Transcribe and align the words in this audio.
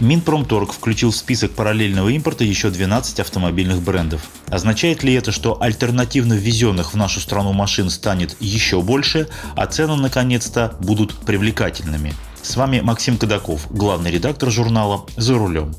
Минпромторг 0.00 0.72
включил 0.72 1.10
в 1.10 1.16
список 1.16 1.50
параллельного 1.52 2.08
импорта 2.08 2.42
еще 2.42 2.70
12 2.70 3.20
автомобильных 3.20 3.82
брендов. 3.82 4.22
Означает 4.48 5.02
ли 5.02 5.12
это, 5.12 5.30
что 5.30 5.60
альтернативно 5.60 6.32
ввезенных 6.32 6.94
в 6.94 6.96
нашу 6.96 7.20
страну 7.20 7.52
машин 7.52 7.90
станет 7.90 8.34
еще 8.40 8.80
больше, 8.80 9.28
а 9.56 9.66
цены 9.66 9.96
наконец-то 9.96 10.74
будут 10.80 11.14
привлекательными? 11.18 12.14
С 12.40 12.56
вами 12.56 12.80
Максим 12.80 13.18
Кадаков, 13.18 13.70
главный 13.70 14.10
редактор 14.10 14.50
журнала 14.50 15.04
«За 15.18 15.34
рулем». 15.34 15.74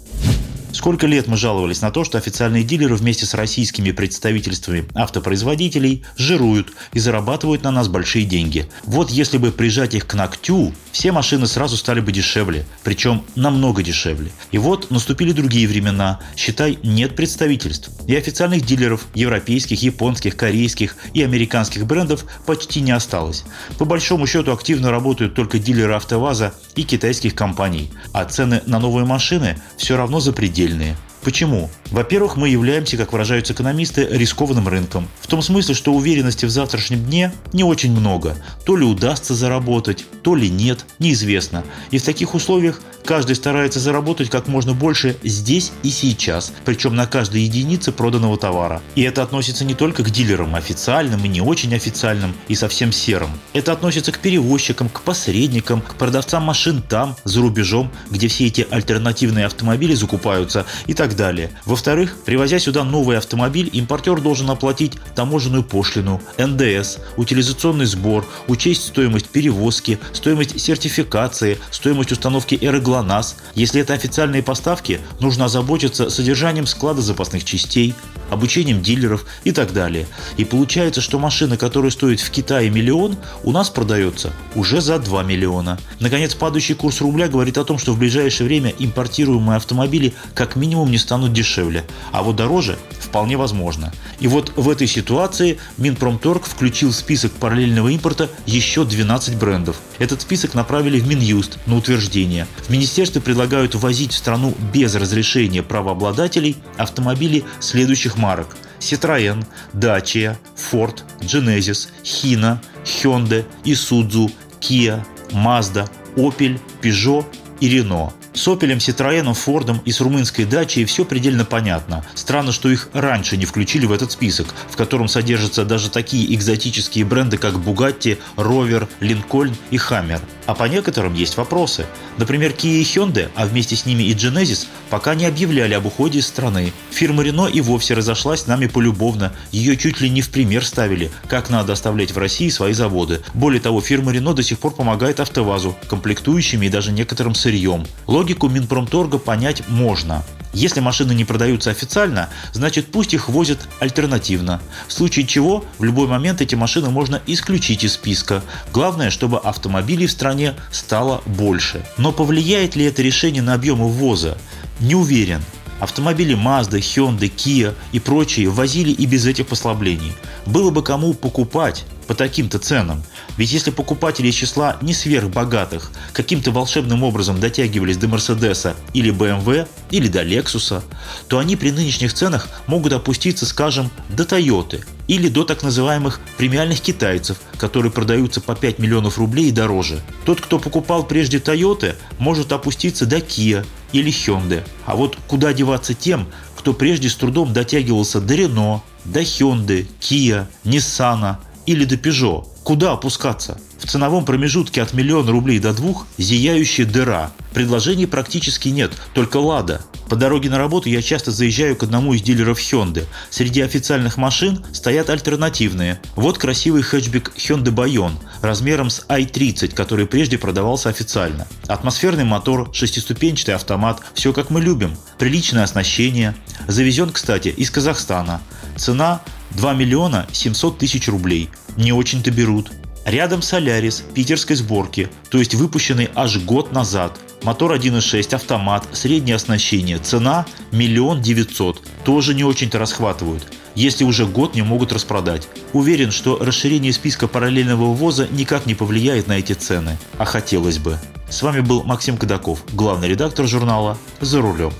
Сколько 0.74 1.06
лет 1.06 1.28
мы 1.28 1.36
жаловались 1.36 1.82
на 1.82 1.92
то, 1.92 2.04
что 2.04 2.18
официальные 2.18 2.64
дилеры 2.64 2.96
вместе 2.96 3.26
с 3.26 3.34
российскими 3.34 3.92
представительствами 3.92 4.86
автопроизводителей 4.96 6.04
жируют 6.16 6.70
и 6.94 7.00
зарабатывают 7.00 7.64
на 7.64 7.72
нас 7.72 7.90
большие 7.90 8.26
деньги. 8.26 8.68
Вот 8.84 9.10
если 9.10 9.38
бы 9.38 9.52
прижать 9.52 9.96
их 9.96 10.08
к 10.08 10.14
ногтю, 10.14 10.74
все 10.92 11.12
машины 11.12 11.48
сразу 11.48 11.76
стали 11.76 12.00
бы 12.00 12.12
дешевле, 12.12 12.66
причем 12.84 13.24
намного 13.36 13.84
дешевле. 13.84 14.32
И 14.52 14.58
вот 14.58 14.92
наступили 14.92 15.34
другие 15.34 15.68
времена, 15.68 16.20
считай, 16.38 16.80
нет 16.84 17.16
представительств. 17.16 17.90
И 18.08 18.16
официальных 18.16 18.66
дилеров 18.66 19.08
европейских, 19.14 19.82
японских, 19.82 20.38
корейских 20.38 20.96
и 21.14 21.22
американских 21.22 21.86
брендов 21.86 22.26
почти 22.46 22.82
не 22.82 22.92
осталось. 22.92 23.44
По 23.78 23.86
большому 23.86 24.26
счету 24.26 24.54
активно 24.54 24.90
работают 24.90 25.36
только 25.36 25.60
дилеры 25.60 25.94
АвтоВАЗа 25.94 26.54
и 26.76 26.84
китайских 26.84 27.36
компаний, 27.36 27.92
а 28.14 28.26
цены 28.26 28.62
на 28.66 28.80
новые 28.80 29.06
машины 29.06 29.58
все 29.78 29.98
равно 29.98 30.20
запредельные. 30.62 30.96
Почему? 31.24 31.70
Во-первых, 31.92 32.36
мы 32.36 32.50
являемся, 32.50 32.98
как 32.98 33.12
выражаются 33.12 33.54
экономисты, 33.54 34.08
рискованным 34.10 34.68
рынком. 34.68 35.08
В 35.20 35.28
том 35.28 35.42
смысле, 35.42 35.76
что 35.76 35.94
уверенности 35.94 36.46
в 36.46 36.50
завтрашнем 36.50 37.04
дне 37.04 37.32
не 37.54 37.64
очень 37.64 37.92
много. 37.92 38.36
То 38.66 38.76
ли 38.76 38.86
удастся 38.86 39.36
заработать, 39.36 40.06
то 40.24 40.36
ли 40.36 40.50
нет, 40.50 40.86
неизвестно. 41.00 41.64
И 41.92 41.98
в 41.98 42.04
таких 42.04 42.34
условиях 42.34 42.82
каждый 43.06 43.36
старается 43.36 43.80
заработать 43.80 44.30
как 44.30 44.48
можно 44.48 44.74
больше 44.74 45.18
здесь 45.24 45.72
и 45.84 45.90
сейчас, 45.90 46.54
причем 46.66 46.96
на 46.96 47.06
каждой 47.08 47.42
единице 47.42 47.92
проданного 47.92 48.38
товара. 48.38 48.82
И 48.96 49.02
это 49.02 49.22
относится 49.22 49.66
не 49.66 49.74
только 49.74 50.04
к 50.04 50.10
дилерам, 50.10 50.56
официальным 50.56 51.24
и 51.26 51.28
не 51.28 51.42
очень 51.42 51.76
официальным, 51.76 52.34
и 52.48 52.56
совсем 52.56 52.92
серым. 52.92 53.32
Это 53.54 53.74
относится 53.74 54.12
к 54.12 54.20
перевозчикам, 54.20 54.90
к 54.90 55.02
посредникам, 55.02 55.82
к 55.82 55.96
продавцам 55.96 56.44
машин 56.44 56.82
там, 56.82 57.16
за 57.26 57.42
рубежом, 57.42 57.92
где 58.10 58.28
все 58.28 58.48
эти 58.48 58.66
альтернативные 58.70 59.46
автомобили 59.46 59.94
закупаются 59.94 60.66
и 60.88 60.94
так 60.94 61.11
так 61.12 61.18
далее. 61.18 61.52
Во-вторых, 61.66 62.16
привозя 62.26 62.58
сюда 62.60 62.84
новый 62.84 63.18
автомобиль, 63.18 63.70
импортер 63.74 64.22
должен 64.22 64.50
оплатить 64.50 64.94
таможенную 65.14 65.64
пошлину, 65.64 66.22
НДС, 66.38 67.00
утилизационный 67.18 67.86
сбор, 67.86 68.26
учесть 68.48 68.88
стоимость 68.88 69.28
перевозки, 69.28 70.00
стоимость 70.14 70.60
сертификации, 70.60 71.58
стоимость 71.70 72.14
установки 72.14 72.58
эры 72.62 72.80
ГЛОНАСС. 72.80 73.36
Если 73.56 73.82
это 73.82 73.94
официальные 73.94 74.42
поставки, 74.42 75.02
нужно 75.20 75.46
озаботиться 75.46 76.10
содержанием 76.10 76.66
склада 76.66 77.02
запасных 77.02 77.44
частей, 77.44 77.94
обучением 78.30 78.82
дилеров 78.82 79.26
и 79.44 79.52
так 79.52 79.74
далее. 79.74 80.08
И 80.38 80.46
получается, 80.46 81.02
что 81.02 81.20
машина, 81.20 81.58
которая 81.58 81.92
стоит 81.92 82.22
в 82.22 82.32
Китае 82.32 82.70
миллион, 82.70 83.18
у 83.44 83.52
нас 83.52 83.70
продается 83.70 84.32
уже 84.56 84.80
за 84.80 84.98
2 84.98 85.24
миллиона. 85.24 85.78
Наконец, 86.00 86.34
падающий 86.34 86.76
курс 86.76 87.02
рубля 87.02 87.28
говорит 87.28 87.58
о 87.58 87.66
том, 87.66 87.78
что 87.78 87.92
в 87.92 88.00
ближайшее 88.00 88.48
время 88.48 88.74
импортируемые 88.80 89.58
автомобили 89.58 90.14
как 90.34 90.56
минимум 90.56 90.90
не 90.90 90.98
станут 91.02 91.34
дешевле, 91.34 91.86
а 92.12 92.24
вот 92.24 92.36
дороже 92.36 92.78
вполне 93.00 93.38
возможно. 93.38 93.92
И 94.20 94.28
вот 94.28 94.54
в 94.56 94.70
этой 94.70 94.88
ситуации 94.88 95.60
Минпромторг 95.78 96.46
включил 96.46 96.92
в 96.92 96.96
список 96.96 97.32
параллельного 97.34 97.90
импорта 97.90 98.30
еще 98.46 98.86
12 98.86 99.36
брендов. 99.38 99.78
Этот 100.00 100.22
список 100.22 100.54
направили 100.54 101.00
в 101.00 101.08
Минюст 101.08 101.58
на 101.66 101.76
утверждение. 101.76 102.48
В 102.68 102.70
министерстве 102.70 103.22
предлагают 103.22 103.76
ввозить 103.76 104.14
в 104.14 104.18
страну 104.18 104.54
без 104.74 104.96
разрешения 104.96 105.64
правообладателей 105.64 106.58
автомобили 106.78 107.44
следующих 107.60 108.18
марок– 108.18 108.56
Citroën, 108.82 109.46
Dacia, 109.74 110.38
Ford, 110.56 111.04
Genesis, 111.22 111.90
Hino, 112.04 112.60
Hyundai, 112.84 113.46
Isuzu, 113.64 114.30
Kia, 114.60 115.06
Mazda, 115.32 115.88
Opel, 116.18 116.60
Peugeot 116.82 117.26
и 117.62 117.70
Renault. 117.70 118.12
С 118.34 118.48
Opel, 118.48 118.78
Citroёn, 118.78 119.34
Фордом 119.34 119.82
и 119.84 119.92
с 119.92 120.00
румынской 120.00 120.46
дачей 120.46 120.86
все 120.86 121.04
предельно 121.04 121.44
понятно. 121.44 122.06
Странно, 122.16 122.52
что 122.52 122.70
их 122.70 122.90
раньше 122.94 123.36
не 123.36 123.46
включили 123.46 123.86
в 123.86 123.92
этот 123.92 124.14
список, 124.14 124.48
в 124.70 124.78
котором 124.78 125.10
содержатся 125.10 125.66
даже 125.66 125.90
такие 125.90 126.34
экзотические 126.34 127.04
бренды, 127.04 127.38
как 127.38 127.56
Bugatti, 127.56 128.20
Rover, 128.38 128.88
Lincoln 129.02 129.54
и 129.70 129.76
Hammer. 129.76 130.22
А 130.52 130.54
по 130.54 130.66
некоторым 130.66 131.14
есть 131.14 131.38
вопросы. 131.38 131.86
Например, 132.18 132.52
Kia 132.52 132.82
и 132.82 132.84
Hyundai, 132.84 133.30
а 133.36 133.46
вместе 133.46 133.78
с 133.78 133.86
ними 133.86 134.04
и 134.04 134.14
Genesis, 134.14 134.68
пока 134.90 135.16
не 135.16 135.26
объявляли 135.26 135.76
об 135.76 135.86
уходе 135.86 136.20
из 136.20 136.28
страны. 136.28 136.74
Фирма 136.90 137.24
Renault 137.24 137.54
и 137.54 137.62
вовсе 137.62 137.94
разошлась 137.94 138.42
с 138.42 138.48
нами 138.48 138.68
полюбовно. 138.68 139.32
Ее 139.54 139.78
чуть 139.78 140.02
ли 140.02 140.10
не 140.10 140.22
в 140.22 140.30
пример 140.30 140.66
ставили, 140.66 141.10
как 141.30 141.50
надо 141.50 141.72
оставлять 141.72 142.12
в 142.12 142.18
России 142.18 142.50
свои 142.50 142.74
заводы. 142.74 143.22
Более 143.34 143.62
того, 143.62 143.80
фирма 143.80 144.12
Renault 144.12 144.34
до 144.34 144.44
сих 144.44 144.60
пор 144.60 144.76
помогает 144.76 145.22
АвтоВАЗу, 145.22 145.74
комплектующими 145.88 146.66
и 146.66 146.70
даже 146.70 146.92
некоторым 146.92 147.34
сырьем. 147.34 147.86
Логику 148.06 148.50
Минпромторга 148.50 149.20
понять 149.20 149.64
можно. 149.70 150.22
Если 150.54 150.80
машины 150.82 151.14
не 151.14 151.24
продаются 151.26 151.72
официально, 151.72 152.30
значит 152.54 152.92
пусть 152.92 153.14
их 153.14 153.30
возят 153.30 153.68
альтернативно. 153.80 154.62
В 154.88 154.94
случае 154.94 155.26
чего, 155.26 155.66
в 155.78 155.84
любой 155.84 156.08
момент 156.08 156.42
эти 156.42 156.56
машины 156.56 156.90
можно 156.90 157.22
исключить 157.26 157.84
из 157.84 157.94
списка. 157.94 158.44
Главное, 158.74 159.10
чтобы 159.10 159.38
автомобилей 159.38 160.08
в 160.08 160.12
стране 160.12 160.56
стало 160.72 161.22
больше. 161.26 161.86
Но 161.98 162.12
повлияет 162.12 162.76
ли 162.76 162.86
это 162.86 163.02
решение 163.02 163.42
на 163.42 163.54
объемы 163.54 163.88
ввоза? 163.88 164.38
Не 164.80 164.96
уверен. 164.96 165.42
Автомобили 165.80 166.36
Mazda, 166.36 166.80
Hyundai, 166.80 167.34
Kia 167.34 167.74
и 167.92 168.00
прочие 168.00 168.50
возили 168.50 168.92
и 168.92 169.06
без 169.08 169.26
этих 169.26 169.48
послаблений. 169.48 170.14
Было 170.46 170.70
бы 170.70 170.84
кому 170.84 171.14
покупать 171.14 171.86
по 172.12 172.16
таким-то 172.16 172.60
ценам. 172.60 173.04
Ведь 173.38 173.54
если 173.54 173.72
покупатели 173.72 174.28
из 174.28 174.36
числа 174.36 174.76
не 174.82 174.94
сверхбогатых 174.94 175.94
каким-то 176.12 176.52
волшебным 176.52 177.04
образом 177.04 177.40
дотягивались 177.40 177.96
до 177.96 178.10
Мерседеса 178.10 178.76
или 178.94 179.14
BMW 179.14 179.66
или 179.92 180.10
до 180.10 180.22
Лексуса, 180.22 180.84
то 181.30 181.40
они 181.40 181.56
при 181.56 181.72
нынешних 181.72 182.14
ценах 182.14 182.50
могут 182.68 182.92
опуститься, 182.92 183.46
скажем, 183.46 183.90
до 184.10 184.26
Тойоты 184.26 184.84
или 185.08 185.30
до 185.30 185.46
так 185.46 185.64
называемых 185.64 186.20
премиальных 186.36 186.82
китайцев, 186.82 187.38
которые 187.58 187.94
продаются 187.94 188.42
по 188.42 188.56
5 188.56 188.80
миллионов 188.80 189.18
рублей 189.18 189.48
и 189.48 189.54
дороже. 189.54 190.02
Тот, 190.26 190.42
кто 190.42 190.60
покупал 190.60 191.06
прежде 191.06 191.40
Тойоты, 191.40 191.96
может 192.20 192.52
опуститься 192.52 193.06
до 193.06 193.20
Kia 193.20 193.66
или 193.94 194.12
Hyundai. 194.12 194.68
А 194.86 194.98
вот 194.98 195.18
куда 195.28 195.54
деваться 195.54 195.94
тем, 195.94 196.28
кто 196.58 196.74
прежде 196.74 197.08
с 197.08 197.16
трудом 197.16 197.54
дотягивался 197.54 198.20
до 198.20 198.36
Renault, 198.36 198.82
до 199.06 199.22
Hyundai, 199.22 199.88
Kia, 200.02 200.48
Nissan, 200.66 201.38
или 201.72 201.86
до 201.86 201.96
Peugeot. 201.96 202.48
Куда 202.64 202.92
опускаться? 202.92 203.58
В 203.80 203.88
ценовом 203.88 204.26
промежутке 204.26 204.82
от 204.82 204.94
миллиона 204.94 205.32
рублей 205.32 205.60
до 205.60 205.74
двух 205.74 206.06
зияющая 206.18 206.86
дыра. 206.86 207.32
Предложений 207.54 208.06
практически 208.06 208.70
нет, 208.70 208.92
только 209.14 209.38
«Лада». 209.38 209.82
По 210.10 210.16
дороге 210.16 210.50
на 210.50 210.58
работу 210.58 210.90
я 210.90 211.02
часто 211.02 211.32
заезжаю 211.32 211.76
к 211.76 211.84
одному 211.84 212.14
из 212.14 212.22
дилеров 212.22 212.60
Hyundai. 212.60 213.06
Среди 213.30 213.62
официальных 213.62 214.18
машин 214.18 214.64
стоят 214.74 215.10
альтернативные. 215.10 216.00
Вот 216.16 216.38
красивый 216.38 216.84
хэтчбек 216.84 217.32
Hyundai 217.38 217.74
Bayon 217.74 218.12
размером 218.42 218.90
с 218.90 219.06
i30, 219.08 219.74
который 219.74 220.06
прежде 220.06 220.38
продавался 220.38 220.90
официально. 220.90 221.48
Атмосферный 221.68 222.26
мотор, 222.26 222.70
шестиступенчатый 222.74 223.56
автомат, 223.56 224.02
все 224.14 224.34
как 224.34 224.50
мы 224.50 224.62
любим. 224.62 224.96
Приличное 225.18 225.64
оснащение. 225.64 226.36
Завезен, 226.68 227.10
кстати, 227.10 227.48
из 227.48 227.72
Казахстана. 227.72 228.42
Цена 228.76 229.22
2 229.52 229.74
миллиона 229.74 230.28
700 230.32 230.78
тысяч 230.78 231.08
рублей. 231.08 231.50
Не 231.78 231.94
очень-то 231.94 232.32
берут. 232.32 232.72
Рядом 233.06 233.42
Солярис 233.42 234.04
питерской 234.14 234.56
сборки, 234.56 235.10
то 235.30 235.40
есть 235.40 235.56
выпущенный 235.56 236.10
аж 236.16 236.38
год 236.40 236.72
назад. 236.72 237.20
Мотор 237.44 237.74
1.6, 237.74 238.36
автомат, 238.36 238.88
среднее 238.92 239.36
оснащение, 239.36 239.98
цена 239.98 240.46
миллион 240.72 241.22
девятьсот. 241.22 241.82
Тоже 242.04 242.36
не 242.36 242.44
очень-то 242.44 242.78
расхватывают 242.78 243.48
если 243.76 244.04
уже 244.04 244.26
год 244.26 244.56
не 244.56 244.62
могут 244.62 244.92
распродать. 244.92 245.48
Уверен, 245.74 246.12
что 246.12 246.38
расширение 246.38 246.94
списка 246.94 247.28
параллельного 247.28 247.94
ввоза 247.94 248.28
никак 248.30 248.66
не 248.66 248.76
повлияет 248.76 249.28
на 249.28 249.34
эти 249.34 249.54
цены, 249.54 249.98
а 250.18 250.26
хотелось 250.26 250.78
бы. 250.78 250.98
С 251.30 251.42
вами 251.42 251.62
был 251.62 251.84
Максим 251.84 252.18
Кадаков, 252.18 252.64
главный 252.74 253.08
редактор 253.08 253.48
журнала 253.48 253.98
«За 254.20 254.42
рулем». 254.42 254.74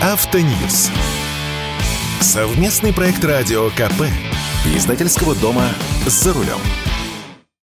Автоньюз. 0.00 0.90
Совместный 2.20 2.92
проект 2.92 3.24
радио 3.24 3.70
КП. 3.70 4.02
Издательского 4.64 5.34
дома 5.34 5.64
«За 6.06 6.32
рулем». 6.32 6.81